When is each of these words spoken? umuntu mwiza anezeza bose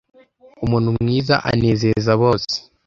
umuntu 0.65 0.89
mwiza 0.99 1.35
anezeza 1.51 2.11
bose 2.21 2.53